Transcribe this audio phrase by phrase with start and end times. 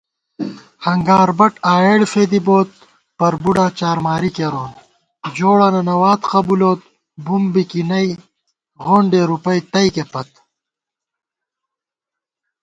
[0.85, 2.69] ہنگاربٹ آئېڑ فېدِی بوت
[3.17, 4.71] پَربُوڈا چارماری کېرون
[5.03, 6.79] * جوڑہ ننَوات قبُولوت
[7.25, 8.09] بُم بِکِنئ
[8.83, 10.29] غونڈے رُپَئ تئیکے پت